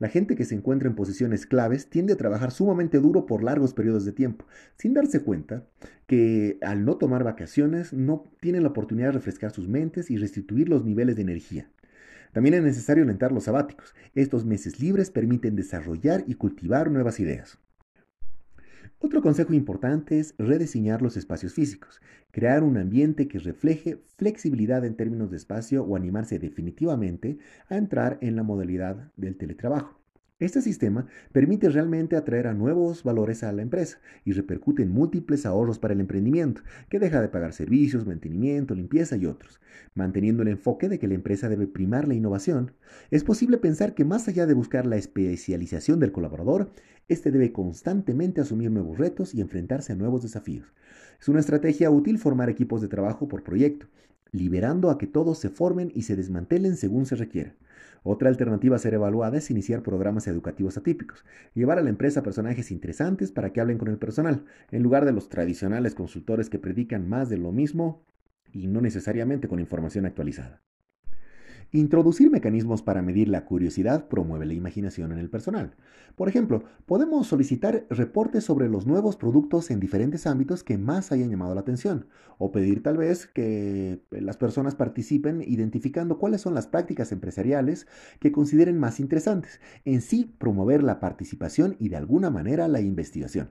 La 0.00 0.08
gente 0.08 0.34
que 0.34 0.44
se 0.44 0.56
encuentra 0.56 0.88
en 0.88 0.96
posiciones 0.96 1.46
claves 1.46 1.88
tiende 1.88 2.14
a 2.14 2.16
trabajar 2.16 2.50
sumamente 2.50 2.98
duro 2.98 3.26
por 3.26 3.44
largos 3.44 3.74
periodos 3.74 4.04
de 4.04 4.12
tiempo, 4.12 4.44
sin 4.76 4.92
darse 4.92 5.20
cuenta 5.20 5.64
que 6.06 6.58
al 6.62 6.84
no 6.84 6.96
tomar 6.96 7.22
vacaciones 7.22 7.92
no 7.92 8.30
tienen 8.40 8.64
la 8.64 8.70
oportunidad 8.70 9.08
de 9.08 9.12
refrescar 9.12 9.52
sus 9.52 9.68
mentes 9.68 10.10
y 10.10 10.16
restituir 10.16 10.68
los 10.68 10.84
niveles 10.84 11.14
de 11.16 11.22
energía. 11.22 11.70
También 12.32 12.54
es 12.54 12.64
necesario 12.64 13.04
alentar 13.04 13.30
los 13.30 13.44
sabáticos. 13.44 13.94
Estos 14.16 14.44
meses 14.44 14.80
libres 14.80 15.10
permiten 15.10 15.54
desarrollar 15.54 16.24
y 16.26 16.34
cultivar 16.34 16.90
nuevas 16.90 17.20
ideas. 17.20 17.58
Otro 18.98 19.20
consejo 19.22 19.52
importante 19.52 20.18
es 20.18 20.34
rediseñar 20.38 21.02
los 21.02 21.16
espacios 21.16 21.52
físicos, 21.52 22.00
crear 22.30 22.62
un 22.62 22.76
ambiente 22.76 23.28
que 23.28 23.38
refleje 23.38 24.02
flexibilidad 24.16 24.84
en 24.84 24.96
términos 24.96 25.30
de 25.30 25.36
espacio 25.36 25.84
o 25.84 25.96
animarse 25.96 26.38
definitivamente 26.38 27.38
a 27.68 27.76
entrar 27.76 28.18
en 28.22 28.36
la 28.36 28.42
modalidad 28.42 29.12
del 29.16 29.36
teletrabajo. 29.36 30.03
Este 30.40 30.60
sistema 30.60 31.06
permite 31.30 31.68
realmente 31.68 32.16
atraer 32.16 32.48
a 32.48 32.54
nuevos 32.54 33.04
valores 33.04 33.44
a 33.44 33.52
la 33.52 33.62
empresa 33.62 34.00
y 34.24 34.32
repercute 34.32 34.82
en 34.82 34.90
múltiples 34.90 35.46
ahorros 35.46 35.78
para 35.78 35.94
el 35.94 36.00
emprendimiento, 36.00 36.60
que 36.88 36.98
deja 36.98 37.22
de 37.22 37.28
pagar 37.28 37.52
servicios, 37.52 38.04
mantenimiento, 38.04 38.74
limpieza 38.74 39.16
y 39.16 39.26
otros. 39.26 39.60
Manteniendo 39.94 40.42
el 40.42 40.48
enfoque 40.48 40.88
de 40.88 40.98
que 40.98 41.06
la 41.06 41.14
empresa 41.14 41.48
debe 41.48 41.68
primar 41.68 42.08
la 42.08 42.14
innovación, 42.14 42.72
es 43.12 43.22
posible 43.22 43.58
pensar 43.58 43.94
que 43.94 44.04
más 44.04 44.26
allá 44.26 44.44
de 44.46 44.54
buscar 44.54 44.86
la 44.86 44.96
especialización 44.96 46.00
del 46.00 46.10
colaborador, 46.10 46.72
éste 47.06 47.30
debe 47.30 47.52
constantemente 47.52 48.40
asumir 48.40 48.72
nuevos 48.72 48.98
retos 48.98 49.36
y 49.36 49.40
enfrentarse 49.40 49.92
a 49.92 49.96
nuevos 49.96 50.22
desafíos. 50.22 50.74
Es 51.20 51.28
una 51.28 51.38
estrategia 51.38 51.90
útil 51.90 52.18
formar 52.18 52.50
equipos 52.50 52.82
de 52.82 52.88
trabajo 52.88 53.28
por 53.28 53.44
proyecto, 53.44 53.86
liberando 54.34 54.90
a 54.90 54.98
que 54.98 55.06
todos 55.06 55.38
se 55.38 55.48
formen 55.48 55.92
y 55.94 56.02
se 56.02 56.16
desmantelen 56.16 56.76
según 56.76 57.06
se 57.06 57.14
requiera. 57.14 57.54
Otra 58.02 58.28
alternativa 58.28 58.76
a 58.76 58.80
ser 58.80 58.92
evaluada 58.92 59.38
es 59.38 59.50
iniciar 59.50 59.82
programas 59.82 60.26
educativos 60.26 60.76
atípicos, 60.76 61.24
llevar 61.54 61.78
a 61.78 61.82
la 61.82 61.88
empresa 61.88 62.22
personajes 62.22 62.70
interesantes 62.70 63.30
para 63.30 63.52
que 63.52 63.60
hablen 63.60 63.78
con 63.78 63.88
el 63.88 63.96
personal, 63.96 64.44
en 64.72 64.82
lugar 64.82 65.04
de 65.04 65.12
los 65.12 65.28
tradicionales 65.28 65.94
consultores 65.94 66.50
que 66.50 66.58
predican 66.58 67.08
más 67.08 67.28
de 67.28 67.38
lo 67.38 67.52
mismo 67.52 68.04
y 68.52 68.66
no 68.66 68.80
necesariamente 68.80 69.48
con 69.48 69.60
información 69.60 70.04
actualizada. 70.04 70.62
Introducir 71.74 72.30
mecanismos 72.30 72.82
para 72.82 73.02
medir 73.02 73.28
la 73.28 73.46
curiosidad 73.46 74.06
promueve 74.06 74.46
la 74.46 74.54
imaginación 74.54 75.10
en 75.10 75.18
el 75.18 75.28
personal. 75.28 75.74
Por 76.14 76.28
ejemplo, 76.28 76.62
podemos 76.86 77.26
solicitar 77.26 77.84
reportes 77.90 78.44
sobre 78.44 78.68
los 78.68 78.86
nuevos 78.86 79.16
productos 79.16 79.72
en 79.72 79.80
diferentes 79.80 80.28
ámbitos 80.28 80.62
que 80.62 80.78
más 80.78 81.10
hayan 81.10 81.30
llamado 81.30 81.52
la 81.52 81.62
atención, 81.62 82.06
o 82.38 82.52
pedir 82.52 82.84
tal 82.84 82.96
vez 82.96 83.26
que 83.26 84.04
las 84.12 84.36
personas 84.36 84.76
participen 84.76 85.42
identificando 85.44 86.16
cuáles 86.16 86.42
son 86.42 86.54
las 86.54 86.68
prácticas 86.68 87.10
empresariales 87.10 87.88
que 88.20 88.30
consideren 88.30 88.78
más 88.78 89.00
interesantes, 89.00 89.60
en 89.84 90.00
sí 90.00 90.32
promover 90.38 90.80
la 90.84 91.00
participación 91.00 91.74
y 91.80 91.88
de 91.88 91.96
alguna 91.96 92.30
manera 92.30 92.68
la 92.68 92.82
investigación. 92.82 93.48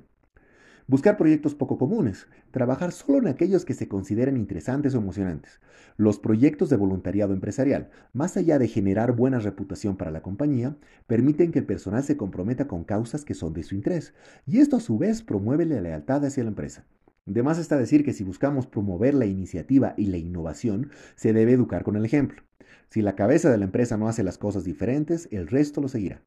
Buscar 0.85 1.15
proyectos 1.15 1.55
poco 1.55 1.77
comunes. 1.77 2.27
Trabajar 2.51 2.91
solo 2.91 3.19
en 3.19 3.27
aquellos 3.27 3.63
que 3.63 3.73
se 3.73 3.87
consideren 3.87 4.35
interesantes 4.35 4.93
o 4.93 4.97
emocionantes. 4.97 5.61
Los 5.95 6.19
proyectos 6.19 6.69
de 6.69 6.75
voluntariado 6.75 7.33
empresarial, 7.33 7.89
más 8.11 8.35
allá 8.35 8.59
de 8.59 8.67
generar 8.67 9.15
buena 9.15 9.39
reputación 9.39 9.95
para 9.95 10.11
la 10.11 10.21
compañía, 10.21 10.75
permiten 11.07 11.53
que 11.53 11.59
el 11.59 11.65
personal 11.65 12.03
se 12.03 12.17
comprometa 12.17 12.67
con 12.67 12.83
causas 12.83 13.23
que 13.23 13.33
son 13.33 13.53
de 13.53 13.63
su 13.63 13.75
interés. 13.75 14.13
Y 14.45 14.59
esto 14.59 14.75
a 14.75 14.81
su 14.81 14.97
vez 14.97 15.23
promueve 15.23 15.65
la 15.65 15.79
lealtad 15.79 16.25
hacia 16.25 16.43
la 16.43 16.49
empresa. 16.49 16.85
De 17.25 17.43
más 17.43 17.59
está 17.59 17.77
decir 17.77 18.03
que 18.03 18.11
si 18.11 18.25
buscamos 18.25 18.67
promover 18.67 19.13
la 19.13 19.25
iniciativa 19.25 19.93
y 19.95 20.07
la 20.07 20.17
innovación, 20.17 20.91
se 21.15 21.31
debe 21.31 21.53
educar 21.53 21.83
con 21.83 21.95
el 21.95 22.03
ejemplo. 22.03 22.43
Si 22.89 23.01
la 23.01 23.15
cabeza 23.15 23.49
de 23.49 23.57
la 23.57 23.63
empresa 23.65 23.95
no 23.95 24.09
hace 24.09 24.21
las 24.21 24.37
cosas 24.37 24.65
diferentes, 24.65 25.29
el 25.31 25.47
resto 25.47 25.79
lo 25.79 25.87
seguirá. 25.87 26.21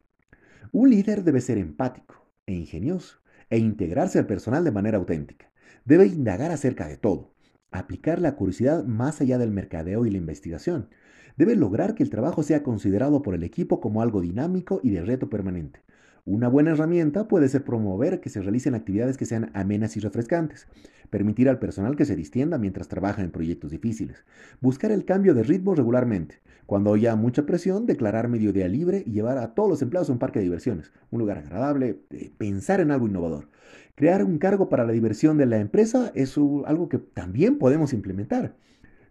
Un 0.73 0.89
líder 0.89 1.25
debe 1.25 1.43
ser 1.43 1.59
empático 1.59 2.27
e 2.47 2.55
ingenioso 2.55 3.19
e 3.51 3.59
integrarse 3.59 4.19
al 4.19 4.27
personal 4.27 4.65
de 4.65 4.73
manera 4.73 4.99
auténtica. 4.99 5.51
Debe 5.85 6.07
indagar 6.07 6.51
acerca 6.51 6.89
de 6.89 6.97
todo, 6.97 7.35
aplicar 7.71 8.21
la 8.21 8.37
curiosidad 8.37 8.85
más 8.85 9.21
allá 9.21 9.39
del 9.39 9.51
mercadeo 9.51 10.07
y 10.07 10.11
la 10.11 10.19
investigación. 10.19 10.89
Debe 11.37 11.55
lograr 11.55 11.95
que 11.95 12.03
el 12.03 12.11
trabajo 12.11 12.43
sea 12.43 12.63
considerado 12.63 13.23
por 13.23 13.35
el 13.35 13.43
equipo 13.43 13.81
como 13.81 14.03
algo 14.03 14.21
dinámico 14.21 14.81
y 14.83 14.91
de 14.91 15.03
reto 15.03 15.29
permanente. 15.29 15.81
Una 16.29 16.49
buena 16.49 16.73
herramienta 16.73 17.29
puede 17.29 17.49
ser 17.49 17.63
promover 17.63 18.19
que 18.19 18.31
se 18.31 18.43
realicen 18.43 18.75
actividades 18.75 19.17
que 19.17 19.27
sean 19.27 19.53
amenas 19.55 19.97
y 19.97 20.01
refrescantes, 20.01 20.67
permitir 21.09 21.49
al 21.49 21.61
personal 21.61 21.95
que 21.95 22.05
se 22.05 22.17
distienda 22.17 22.59
mientras 22.59 22.89
trabaja 22.89 23.23
en 23.23 23.31
proyectos 23.31 23.71
difíciles, 23.71 24.25
buscar 24.61 24.91
el 24.91 25.05
cambio 25.05 25.35
de 25.35 25.45
ritmo 25.45 25.77
regularmente, 25.77 26.41
cuando 26.67 26.93
haya 26.93 27.15
mucha 27.15 27.47
presión, 27.47 27.87
declarar 27.87 28.27
mediodía 28.27 28.67
libre 28.67 29.05
y 29.07 29.13
llevar 29.13 29.39
a 29.39 29.55
todos 29.55 29.71
los 29.71 29.83
empleados 29.83 30.11
a 30.11 30.15
un 30.15 30.19
parque 30.19 30.41
de 30.41 30.47
diversiones, 30.47 30.91
un 31.13 31.21
lugar 31.21 31.39
agradable, 31.39 32.01
eh, 32.11 32.33
pensar 32.37 32.81
en 32.81 32.91
algo 32.91 33.07
innovador. 33.07 33.49
Crear 33.95 34.25
un 34.25 34.39
cargo 34.39 34.69
para 34.69 34.85
la 34.85 34.91
diversión 34.91 35.39
de 35.39 35.47
la 35.47 35.59
empresa 35.59 36.11
es 36.17 36.37
algo 36.37 36.89
que 36.89 36.99
también 36.99 37.57
podemos 37.57 37.93
implementar 37.93 38.57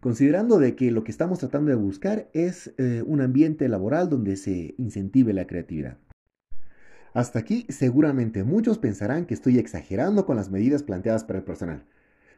considerando 0.02 0.60
de 0.60 0.76
que 0.76 0.92
lo 0.92 1.04
que 1.04 1.10
estamos 1.10 1.40
tratando 1.40 1.72
de 1.72 1.78
buscar 1.78 2.30
es 2.34 2.76
eh, 2.78 3.02
un 3.08 3.22
ambiente 3.22 3.68
laboral 3.68 4.08
donde 4.08 4.36
se 4.36 4.76
incentive 4.78 5.34
la 5.34 5.48
creatividad. 5.48 5.98
Hasta 7.16 7.40
aquí 7.40 7.66
seguramente 7.70 8.44
muchos 8.44 8.78
pensarán 8.78 9.26
que 9.26 9.34
estoy 9.34 9.58
exagerando 9.58 10.26
con 10.26 10.36
las 10.36 10.52
medidas 10.52 10.84
planteadas 10.84 11.24
para 11.24 11.40
el 11.40 11.46
personal. 11.46 11.86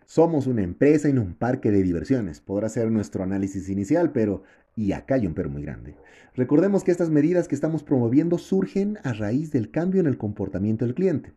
Somos 0.06 0.46
una 0.46 0.62
empresa 0.62 1.10
y 1.10 1.14
no 1.14 1.24
un 1.24 1.34
parque 1.34 1.72
de 1.72 1.82
diversiones. 1.82 2.42
Podrá 2.42 2.70
ser 2.70 2.92
nuestro 2.92 3.24
análisis 3.24 3.70
inicial, 3.70 4.12
pero... 4.12 4.44
Y 4.76 4.92
acá 4.92 5.16
hay 5.16 5.26
un 5.26 5.34
pero 5.34 5.50
muy 5.50 5.64
grande. 5.64 5.96
Recordemos 6.36 6.84
que 6.84 6.92
estas 6.92 7.10
medidas 7.10 7.48
que 7.48 7.56
estamos 7.56 7.82
promoviendo 7.82 8.38
surgen 8.38 9.00
a 9.04 9.14
raíz 9.14 9.52
del 9.52 9.72
cambio 9.72 10.00
en 10.00 10.06
el 10.06 10.20
comportamiento 10.20 10.86
del 10.86 10.94
cliente. 10.94 11.34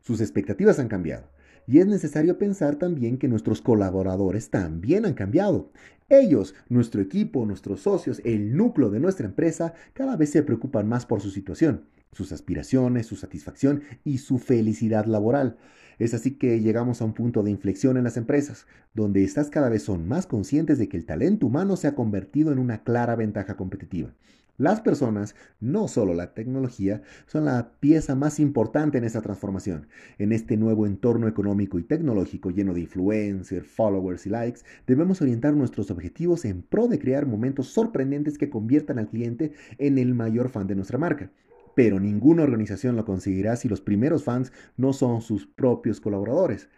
Sus 0.00 0.20
expectativas 0.20 0.78
han 0.78 0.86
cambiado. 0.86 1.28
Y 1.66 1.80
es 1.80 1.88
necesario 1.88 2.38
pensar 2.38 2.76
también 2.76 3.18
que 3.18 3.26
nuestros 3.26 3.60
colaboradores 3.60 4.50
también 4.50 5.04
han 5.04 5.14
cambiado. 5.14 5.72
Ellos, 6.08 6.54
nuestro 6.68 7.02
equipo, 7.02 7.44
nuestros 7.44 7.80
socios, 7.80 8.22
el 8.24 8.56
núcleo 8.56 8.88
de 8.88 9.00
nuestra 9.00 9.26
empresa, 9.26 9.74
cada 9.94 10.16
vez 10.16 10.30
se 10.30 10.44
preocupan 10.44 10.88
más 10.88 11.06
por 11.06 11.20
su 11.20 11.30
situación 11.30 11.86
sus 12.14 12.32
aspiraciones, 12.32 13.06
su 13.06 13.16
satisfacción 13.16 13.82
y 14.04 14.18
su 14.18 14.38
felicidad 14.38 15.06
laboral. 15.06 15.58
Es 15.98 16.14
así 16.14 16.32
que 16.32 16.60
llegamos 16.60 17.00
a 17.00 17.04
un 17.04 17.14
punto 17.14 17.42
de 17.42 17.50
inflexión 17.50 17.96
en 17.96 18.04
las 18.04 18.16
empresas, 18.16 18.66
donde 18.94 19.22
estas 19.22 19.50
cada 19.50 19.68
vez 19.68 19.82
son 19.82 20.08
más 20.08 20.26
conscientes 20.26 20.78
de 20.78 20.88
que 20.88 20.96
el 20.96 21.06
talento 21.06 21.46
humano 21.46 21.76
se 21.76 21.86
ha 21.86 21.94
convertido 21.94 22.52
en 22.52 22.58
una 22.58 22.82
clara 22.82 23.14
ventaja 23.14 23.56
competitiva. 23.56 24.12
Las 24.56 24.80
personas, 24.80 25.34
no 25.58 25.88
solo 25.88 26.14
la 26.14 26.32
tecnología, 26.32 27.02
son 27.26 27.46
la 27.46 27.72
pieza 27.80 28.14
más 28.14 28.38
importante 28.38 28.98
en 28.98 29.04
esta 29.04 29.20
transformación. 29.20 29.88
En 30.16 30.30
este 30.30 30.56
nuevo 30.56 30.86
entorno 30.86 31.26
económico 31.26 31.80
y 31.80 31.82
tecnológico 31.82 32.50
lleno 32.50 32.72
de 32.72 32.82
influencers, 32.82 33.66
followers 33.66 34.26
y 34.26 34.30
likes, 34.30 34.60
debemos 34.86 35.20
orientar 35.20 35.54
nuestros 35.54 35.90
objetivos 35.90 36.44
en 36.44 36.62
pro 36.62 36.86
de 36.86 37.00
crear 37.00 37.26
momentos 37.26 37.66
sorprendentes 37.66 38.38
que 38.38 38.48
conviertan 38.48 39.00
al 39.00 39.08
cliente 39.08 39.54
en 39.78 39.98
el 39.98 40.14
mayor 40.14 40.48
fan 40.50 40.68
de 40.68 40.76
nuestra 40.76 40.98
marca 40.98 41.32
pero 41.74 42.00
ninguna 42.00 42.42
organización 42.42 42.96
lo 42.96 43.04
conseguirá 43.04 43.56
si 43.56 43.68
los 43.68 43.80
primeros 43.80 44.24
fans 44.24 44.52
no 44.76 44.92
son 44.92 45.22
sus 45.22 45.46
propios 45.46 46.00
colaboradores. 46.00 46.68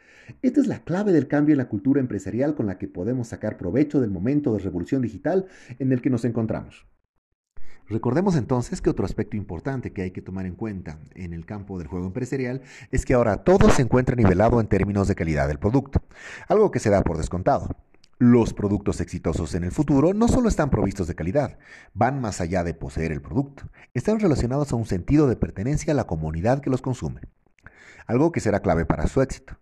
Esta 0.43 0.61
es 0.61 0.67
la 0.67 0.81
clave 0.81 1.13
del 1.13 1.29
cambio 1.29 1.53
en 1.53 1.59
la 1.59 1.69
cultura 1.69 2.01
empresarial 2.01 2.55
con 2.55 2.67
la 2.67 2.79
que 2.79 2.89
podemos 2.89 3.29
sacar 3.29 3.57
provecho 3.57 4.01
del 4.01 4.11
momento 4.11 4.53
de 4.53 4.61
revolución 4.61 5.03
digital 5.03 5.47
en 5.79 5.93
el 5.93 6.03
que 6.03 6.11
nos 6.11 6.25
encontramos. 6.25 6.87
Recordemos 7.89 8.35
entonces 8.35 8.83
que 8.83 8.91
otro 8.91 9.05
aspecto 9.05 9.37
importante 9.37 9.93
que 9.93 10.03
hay 10.03 10.11
que 10.11 10.21
tomar 10.21 10.45
en 10.45 10.57
cuenta 10.57 10.99
en 11.15 11.33
el 11.33 11.47
campo 11.47 11.79
del 11.79 11.87
juego 11.87 12.07
empresarial 12.07 12.63
es 12.91 13.05
que 13.05 13.15
ahora 13.15 13.45
todo 13.45 13.71
se 13.71 13.83
encuentra 13.83 14.17
nivelado 14.17 14.61
en 14.61 14.67
términos 14.67 15.07
de 15.07 15.15
calidad 15.15 15.47
del 15.47 15.61
producto, 15.61 16.03
algo 16.49 16.73
que 16.73 16.81
se 16.81 16.91
da 16.91 17.03
por 17.03 17.17
descontado. 17.17 17.77
Los 18.19 18.55
productos 18.55 19.03
exitosos 19.03 19.55
en 19.55 19.63
el 19.63 19.73
futuro 19.73 20.15
no 20.15 20.27
solo 20.27 20.49
están 20.49 20.71
provistos 20.71 21.07
de 21.07 21.15
calidad, 21.15 21.59
van 21.93 22.19
más 22.19 22.41
allá 22.41 22.65
de 22.65 22.73
poseer 22.73 23.13
el 23.13 23.21
producto, 23.21 23.65
están 23.93 24.21
relacionados 24.21 24.73
a 24.73 24.77
un 24.77 24.87
sentido 24.87 25.29
de 25.29 25.37
pertenencia 25.37 25.93
a 25.93 25.97
la 25.97 26.07
comunidad 26.07 26.63
que 26.63 26.71
los 26.71 26.81
consume, 26.81 27.21
algo 28.07 28.33
que 28.33 28.41
será 28.41 28.61
clave 28.61 28.87
para 28.87 29.07
su 29.07 29.21
éxito. 29.21 29.59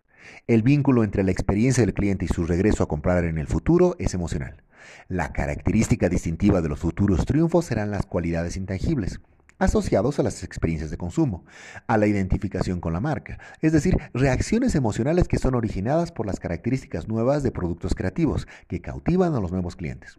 El 0.46 0.62
vínculo 0.62 1.02
entre 1.02 1.24
la 1.24 1.32
experiencia 1.32 1.84
del 1.84 1.94
cliente 1.94 2.26
y 2.26 2.28
su 2.28 2.46
regreso 2.46 2.84
a 2.84 2.88
comprar 2.88 3.24
en 3.24 3.38
el 3.38 3.48
futuro 3.48 3.96
es 3.98 4.14
emocional. 4.14 4.62
La 5.08 5.32
característica 5.32 6.08
distintiva 6.08 6.62
de 6.62 6.68
los 6.68 6.78
futuros 6.78 7.26
triunfos 7.26 7.64
serán 7.64 7.90
las 7.90 8.06
cualidades 8.06 8.56
intangibles, 8.56 9.18
asociados 9.58 10.18
a 10.18 10.22
las 10.22 10.42
experiencias 10.42 10.90
de 10.90 10.96
consumo, 10.96 11.44
a 11.86 11.96
la 11.98 12.06
identificación 12.06 12.80
con 12.80 12.92
la 12.92 13.00
marca, 13.00 13.38
es 13.60 13.72
decir, 13.72 13.96
reacciones 14.12 14.74
emocionales 14.74 15.28
que 15.28 15.38
son 15.38 15.54
originadas 15.54 16.12
por 16.12 16.26
las 16.26 16.40
características 16.40 17.08
nuevas 17.08 17.42
de 17.42 17.52
productos 17.52 17.94
creativos 17.94 18.46
que 18.68 18.80
cautivan 18.80 19.34
a 19.34 19.40
los 19.40 19.52
nuevos 19.52 19.76
clientes. 19.76 20.18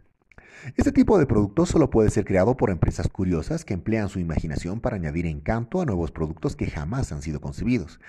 Este 0.76 0.90
tipo 0.90 1.18
de 1.18 1.26
productos 1.26 1.68
solo 1.68 1.90
puede 1.90 2.10
ser 2.10 2.24
creado 2.24 2.56
por 2.56 2.70
empresas 2.70 3.08
curiosas 3.08 3.64
que 3.64 3.74
emplean 3.74 4.08
su 4.08 4.18
imaginación 4.18 4.80
para 4.80 4.96
añadir 4.96 5.26
encanto 5.26 5.80
a 5.80 5.84
nuevos 5.84 6.10
productos 6.10 6.56
que 6.56 6.66
jamás 6.66 7.12
han 7.12 7.22
sido 7.22 7.40
concebidos. 7.40 8.00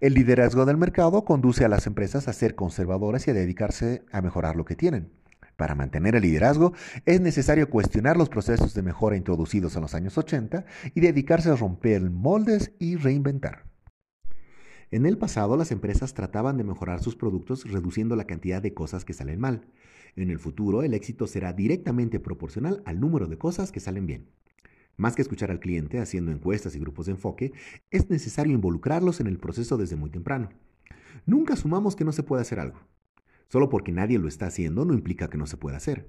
El 0.00 0.14
liderazgo 0.14 0.64
del 0.64 0.76
mercado 0.76 1.24
conduce 1.24 1.64
a 1.64 1.68
las 1.68 1.86
empresas 1.86 2.28
a 2.28 2.32
ser 2.32 2.54
conservadoras 2.54 3.26
y 3.26 3.32
a 3.32 3.34
dedicarse 3.34 4.04
a 4.12 4.22
mejorar 4.22 4.56
lo 4.56 4.64
que 4.64 4.76
tienen. 4.76 5.10
Para 5.56 5.74
mantener 5.74 6.14
el 6.14 6.22
liderazgo 6.22 6.74
es 7.06 7.20
necesario 7.20 7.70
cuestionar 7.70 8.16
los 8.16 8.28
procesos 8.28 8.74
de 8.74 8.82
mejora 8.82 9.16
introducidos 9.16 9.74
en 9.76 9.82
los 9.82 9.94
años 9.94 10.18
80 10.18 10.66
y 10.94 11.00
dedicarse 11.00 11.50
a 11.50 11.56
romper 11.56 12.10
moldes 12.10 12.72
y 12.78 12.96
reinventar. 12.96 13.64
En 14.90 15.06
el 15.06 15.18
pasado 15.18 15.56
las 15.56 15.72
empresas 15.72 16.14
trataban 16.14 16.58
de 16.58 16.64
mejorar 16.64 17.02
sus 17.02 17.16
productos 17.16 17.68
reduciendo 17.70 18.14
la 18.16 18.26
cantidad 18.26 18.62
de 18.62 18.74
cosas 18.74 19.04
que 19.04 19.14
salen 19.14 19.40
mal. 19.40 19.66
En 20.14 20.30
el 20.30 20.38
futuro, 20.38 20.82
el 20.82 20.94
éxito 20.94 21.26
será 21.26 21.52
directamente 21.52 22.20
proporcional 22.20 22.82
al 22.84 23.00
número 23.00 23.26
de 23.26 23.36
cosas 23.36 23.72
que 23.72 23.80
salen 23.80 24.06
bien. 24.06 24.28
Más 24.96 25.14
que 25.14 25.22
escuchar 25.22 25.50
al 25.50 25.60
cliente 25.60 25.98
haciendo 25.98 26.30
encuestas 26.30 26.74
y 26.74 26.78
grupos 26.78 27.06
de 27.06 27.12
enfoque, 27.12 27.52
es 27.90 28.08
necesario 28.08 28.54
involucrarlos 28.54 29.20
en 29.20 29.26
el 29.26 29.38
proceso 29.38 29.76
desde 29.76 29.96
muy 29.96 30.10
temprano. 30.10 30.50
Nunca 31.26 31.54
asumamos 31.54 31.96
que 31.96 32.04
no 32.04 32.12
se 32.12 32.22
puede 32.22 32.42
hacer 32.42 32.60
algo. 32.60 32.78
Solo 33.48 33.68
porque 33.68 33.92
nadie 33.92 34.18
lo 34.18 34.28
está 34.28 34.46
haciendo 34.46 34.84
no 34.84 34.94
implica 34.94 35.28
que 35.30 35.38
no 35.38 35.46
se 35.46 35.56
pueda 35.56 35.76
hacer. 35.76 36.08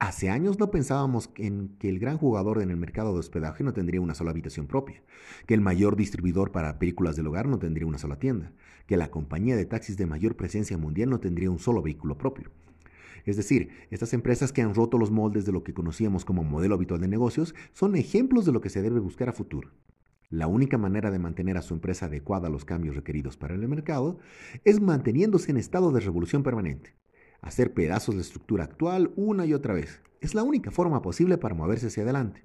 Hace 0.00 0.30
años 0.30 0.60
no 0.60 0.70
pensábamos 0.70 1.30
en 1.36 1.76
que 1.80 1.88
el 1.88 1.98
gran 1.98 2.18
jugador 2.18 2.62
en 2.62 2.70
el 2.70 2.76
mercado 2.76 3.12
de 3.12 3.18
hospedaje 3.18 3.64
no 3.64 3.72
tendría 3.72 4.00
una 4.00 4.14
sola 4.14 4.30
habitación 4.30 4.68
propia, 4.68 5.02
que 5.46 5.54
el 5.54 5.60
mayor 5.60 5.96
distribuidor 5.96 6.52
para 6.52 6.78
películas 6.78 7.16
del 7.16 7.26
hogar 7.26 7.48
no 7.48 7.58
tendría 7.58 7.86
una 7.86 7.98
sola 7.98 8.18
tienda, 8.20 8.52
que 8.86 8.96
la 8.96 9.10
compañía 9.10 9.56
de 9.56 9.66
taxis 9.66 9.96
de 9.96 10.06
mayor 10.06 10.36
presencia 10.36 10.78
mundial 10.78 11.10
no 11.10 11.18
tendría 11.18 11.50
un 11.50 11.58
solo 11.58 11.82
vehículo 11.82 12.16
propio. 12.16 12.50
Es 13.24 13.36
decir, 13.36 13.70
estas 13.90 14.14
empresas 14.14 14.52
que 14.52 14.62
han 14.62 14.74
roto 14.74 14.98
los 14.98 15.10
moldes 15.10 15.44
de 15.44 15.52
lo 15.52 15.64
que 15.64 15.74
conocíamos 15.74 16.24
como 16.24 16.44
modelo 16.44 16.76
habitual 16.76 17.00
de 17.00 17.08
negocios 17.08 17.54
son 17.72 17.96
ejemplos 17.96 18.46
de 18.46 18.52
lo 18.52 18.60
que 18.60 18.70
se 18.70 18.82
debe 18.82 19.00
buscar 19.00 19.28
a 19.28 19.32
futuro. 19.32 19.70
La 20.30 20.46
única 20.46 20.76
manera 20.76 21.10
de 21.10 21.18
mantener 21.18 21.56
a 21.56 21.62
su 21.62 21.72
empresa 21.72 22.04
adecuada 22.04 22.48
a 22.48 22.50
los 22.50 22.66
cambios 22.66 22.94
requeridos 22.94 23.38
para 23.38 23.54
el 23.54 23.66
mercado 23.66 24.18
es 24.64 24.78
manteniéndose 24.78 25.50
en 25.50 25.56
estado 25.56 25.90
de 25.90 26.00
revolución 26.00 26.42
permanente. 26.42 26.94
Hacer 27.40 27.72
pedazos 27.72 28.14
de 28.14 28.20
estructura 28.20 28.64
actual 28.64 29.10
una 29.16 29.46
y 29.46 29.54
otra 29.54 29.72
vez. 29.72 30.02
Es 30.20 30.34
la 30.34 30.42
única 30.42 30.70
forma 30.70 31.00
posible 31.00 31.38
para 31.38 31.54
moverse 31.54 31.86
hacia 31.86 32.02
adelante. 32.02 32.44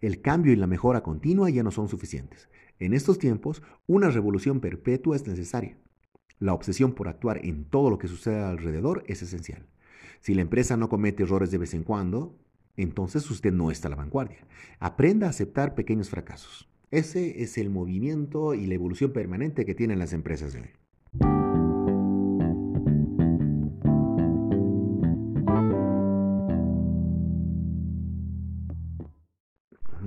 El 0.00 0.22
cambio 0.22 0.54
y 0.54 0.56
la 0.56 0.66
mejora 0.66 1.02
continua 1.02 1.50
ya 1.50 1.62
no 1.62 1.70
son 1.70 1.88
suficientes. 1.88 2.48
En 2.78 2.94
estos 2.94 3.18
tiempos, 3.18 3.62
una 3.86 4.08
revolución 4.08 4.60
perpetua 4.60 5.14
es 5.14 5.26
necesaria. 5.26 5.76
La 6.38 6.54
obsesión 6.54 6.94
por 6.94 7.08
actuar 7.08 7.44
en 7.44 7.66
todo 7.66 7.90
lo 7.90 7.98
que 7.98 8.08
sucede 8.08 8.42
alrededor 8.42 9.04
es 9.06 9.20
esencial. 9.20 9.66
Si 10.20 10.32
la 10.32 10.40
empresa 10.40 10.78
no 10.78 10.88
comete 10.88 11.24
errores 11.24 11.50
de 11.50 11.58
vez 11.58 11.74
en 11.74 11.84
cuando, 11.84 12.38
entonces 12.76 13.30
usted 13.30 13.52
no 13.52 13.70
está 13.70 13.88
a 13.88 13.90
la 13.90 13.96
vanguardia. 13.96 14.46
Aprenda 14.80 15.26
a 15.26 15.30
aceptar 15.30 15.74
pequeños 15.74 16.08
fracasos. 16.08 16.71
Ese 16.92 17.42
es 17.42 17.56
el 17.56 17.70
movimiento 17.70 18.52
y 18.52 18.66
la 18.66 18.74
evolución 18.74 19.14
permanente 19.14 19.64
que 19.64 19.74
tienen 19.74 19.98
las 19.98 20.12
empresas 20.12 20.52
de 20.52 20.60
hoy. 20.60 20.81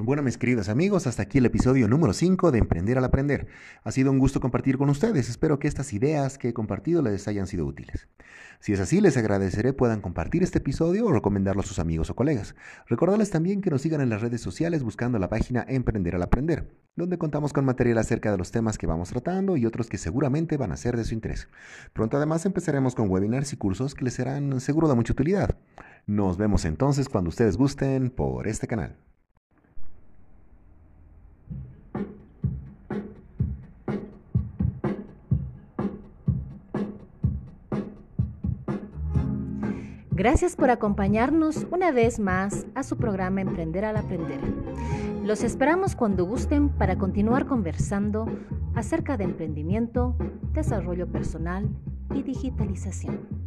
Bueno, 0.06 0.22
mis 0.22 0.38
queridos 0.38 0.70
amigos, 0.70 1.08
hasta 1.08 1.24
aquí 1.24 1.40
el 1.40 1.48
episodio 1.48 1.88
número 1.88 2.14
5 2.14 2.52
de 2.52 2.60
Emprender 2.60 3.00
al 3.00 3.06
Aprender. 3.06 3.48
Ha 3.84 3.92
sido 3.92 4.12
un 4.12 4.20
gusto 4.20 4.40
compartir 4.40 4.78
con 4.78 4.88
ustedes. 4.92 5.30
Espero 5.30 5.58
que 5.58 5.68
estas 5.68 5.94
ideas 5.94 6.38
que 6.38 6.50
he 6.50 6.54
compartido 6.54 7.02
les 7.02 7.28
hayan 7.28 7.48
sido 7.48 7.66
útiles. 7.66 8.08
Si 8.60 8.72
es 8.72 8.80
así, 8.80 9.02
les 9.02 9.18
agradeceré 9.18 9.74
puedan 9.74 10.02
compartir 10.02 10.44
este 10.44 10.60
episodio 10.60 11.08
o 11.08 11.12
recomendarlo 11.12 11.64
a 11.64 11.66
sus 11.66 11.80
amigos 11.80 12.12
o 12.12 12.16
colegas. 12.16 12.54
Recordarles 12.86 13.32
también 13.32 13.62
que 13.62 13.72
nos 13.72 13.82
sigan 13.82 14.00
en 14.00 14.10
las 14.10 14.22
redes 14.22 14.42
sociales 14.42 14.84
buscando 14.84 15.18
la 15.18 15.28
página 15.28 15.66
Emprender 15.68 16.14
al 16.14 16.22
Aprender, 16.22 16.70
donde 16.96 17.18
contamos 17.18 17.52
con 17.52 17.66
material 17.66 17.98
acerca 17.98 18.32
de 18.32 18.38
los 18.38 18.52
temas 18.52 18.78
que 18.78 18.86
vamos 18.86 19.10
tratando 19.10 19.58
y 19.58 19.66
otros 19.66 19.90
que 19.90 19.98
seguramente 19.98 20.56
van 20.56 20.72
a 20.72 20.78
ser 20.78 20.98
de 20.98 21.04
su 21.04 21.16
interés. 21.16 21.50
Pronto 21.94 22.18
además 22.18 22.46
empezaremos 22.46 22.94
con 22.94 23.10
webinars 23.10 23.54
y 23.54 23.58
cursos 23.58 23.96
que 23.96 24.06
les 24.06 24.14
serán 24.14 24.62
seguro 24.62 24.88
de 24.88 24.94
mucha 24.94 25.14
utilidad. 25.14 25.58
Nos 26.06 26.38
vemos 26.38 26.64
entonces 26.64 27.10
cuando 27.10 27.30
ustedes 27.30 27.58
gusten 27.58 28.12
por 28.12 28.48
este 28.48 28.68
canal. 28.68 28.98
Gracias 40.16 40.56
por 40.56 40.70
acompañarnos 40.70 41.68
una 41.72 41.92
vez 41.92 42.20
más 42.20 42.66
a 42.74 42.84
su 42.84 42.96
programa 42.96 43.42
Emprender 43.42 43.84
al 43.84 43.98
Aprender. 43.98 44.40
Los 45.26 45.44
esperamos 45.44 45.98
cuando 45.98 46.24
gusten 46.24 46.70
para 46.70 46.98
continuar 46.98 47.46
conversando 47.46 48.26
acerca 48.76 49.18
de 49.18 49.26
emprendimiento, 49.26 50.16
desarrollo 50.54 51.12
personal 51.12 51.68
y 52.14 52.24
digitalización. 52.24 53.45